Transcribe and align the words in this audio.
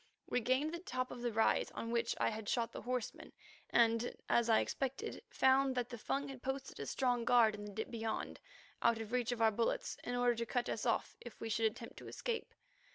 We 0.27 0.39
gained 0.39 0.73
the 0.73 0.79
top 0.79 1.11
of 1.11 1.21
the 1.21 1.31
rise 1.31 1.69
on 1.75 1.91
which 1.91 2.15
I 2.19 2.29
had 2.29 2.49
shot 2.49 2.71
the 2.71 2.81
horseman, 2.81 3.33
and, 3.69 4.15
as 4.29 4.49
I 4.49 4.59
expected, 4.59 5.21
found 5.29 5.75
that 5.75 5.89
the 5.89 5.97
Fung 5.99 6.27
had 6.29 6.41
posted 6.41 6.79
a 6.79 6.87
strong 6.87 7.23
guard 7.23 7.53
in 7.53 7.65
the 7.65 7.71
dip 7.71 7.91
beyond, 7.91 8.39
out 8.81 8.97
of 8.99 9.11
reach 9.11 9.31
of 9.31 9.43
our 9.43 9.51
bullets, 9.51 9.97
in 10.03 10.15
order 10.15 10.33
to 10.33 10.45
cut 10.47 10.69
us 10.69 10.87
off, 10.87 11.15
should 11.23 11.39
we 11.39 11.67
attempt 11.67 11.97
to 11.97 12.07
escape. 12.07 12.55